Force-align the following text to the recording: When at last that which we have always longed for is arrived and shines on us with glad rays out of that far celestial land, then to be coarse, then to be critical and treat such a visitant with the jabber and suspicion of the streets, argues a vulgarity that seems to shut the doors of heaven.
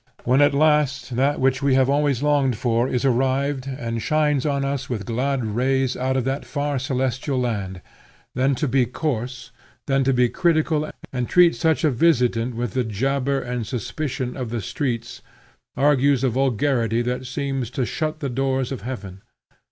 When 0.23 0.41
at 0.41 0.55
last 0.55 1.15
that 1.15 1.39
which 1.39 1.61
we 1.61 1.75
have 1.75 1.87
always 1.87 2.23
longed 2.23 2.57
for 2.57 2.87
is 2.89 3.05
arrived 3.05 3.67
and 3.67 4.01
shines 4.01 4.47
on 4.47 4.65
us 4.65 4.89
with 4.89 5.05
glad 5.05 5.45
rays 5.45 5.95
out 5.95 6.17
of 6.17 6.23
that 6.25 6.43
far 6.43 6.79
celestial 6.79 7.37
land, 7.39 7.81
then 8.33 8.55
to 8.55 8.67
be 8.67 8.87
coarse, 8.87 9.51
then 9.85 10.03
to 10.05 10.11
be 10.11 10.27
critical 10.27 10.89
and 11.13 11.29
treat 11.29 11.53
such 11.55 11.83
a 11.83 11.91
visitant 11.91 12.55
with 12.55 12.73
the 12.73 12.83
jabber 12.83 13.39
and 13.41 13.67
suspicion 13.67 14.35
of 14.35 14.49
the 14.49 14.61
streets, 14.61 15.21
argues 15.77 16.23
a 16.23 16.29
vulgarity 16.29 17.03
that 17.03 17.27
seems 17.27 17.69
to 17.69 17.85
shut 17.85 18.21
the 18.21 18.29
doors 18.31 18.71
of 18.71 18.81
heaven. 18.81 19.21